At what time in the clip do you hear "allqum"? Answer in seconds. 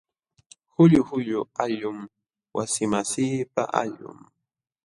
1.63-1.97